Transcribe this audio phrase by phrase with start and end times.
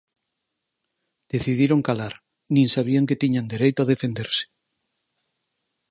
[1.33, 2.13] Decidiron calar,
[2.55, 4.45] nin sabían que tiñan dereito a defenderse.